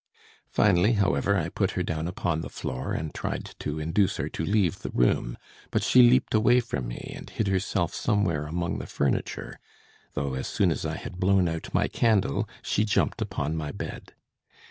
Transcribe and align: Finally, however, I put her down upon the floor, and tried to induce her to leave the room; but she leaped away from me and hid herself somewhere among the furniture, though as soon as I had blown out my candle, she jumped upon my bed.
Finally, 0.49 0.93
however, 0.93 1.37
I 1.37 1.49
put 1.49 1.73
her 1.77 1.83
down 1.83 2.07
upon 2.07 2.41
the 2.41 2.49
floor, 2.49 2.91
and 2.91 3.13
tried 3.13 3.53
to 3.59 3.77
induce 3.79 4.17
her 4.17 4.29
to 4.29 4.43
leave 4.43 4.79
the 4.79 4.89
room; 4.89 5.37
but 5.69 5.83
she 5.83 6.01
leaped 6.01 6.33
away 6.33 6.59
from 6.59 6.87
me 6.87 7.13
and 7.15 7.29
hid 7.29 7.47
herself 7.47 7.93
somewhere 7.93 8.47
among 8.47 8.79
the 8.79 8.87
furniture, 8.87 9.59
though 10.15 10.33
as 10.33 10.47
soon 10.47 10.71
as 10.71 10.87
I 10.87 10.95
had 10.97 11.19
blown 11.19 11.47
out 11.47 11.71
my 11.71 11.87
candle, 11.87 12.49
she 12.63 12.83
jumped 12.83 13.21
upon 13.21 13.55
my 13.55 13.71
bed. 13.71 14.15